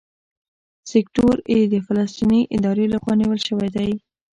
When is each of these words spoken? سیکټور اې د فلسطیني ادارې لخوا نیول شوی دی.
سیکټور 0.89 1.35
اې 1.51 1.59
د 1.73 1.75
فلسطیني 1.85 2.41
ادارې 2.55 2.85
لخوا 2.93 3.13
نیول 3.21 3.39
شوی 3.47 3.69
دی. 3.75 3.91